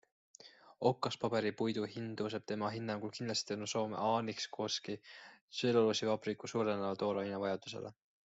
[0.89, 7.93] Okaspaberipuidu hind tõuseb tema hinnangul kindlasti tänu Soome Äänikoski tselluloosivabriku suurenevale toorainevajadusele.